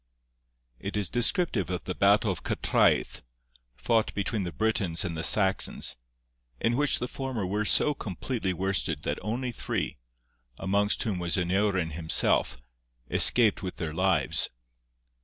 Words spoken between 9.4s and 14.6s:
three, amongst whom was Aneurin himself, escaped with their lives.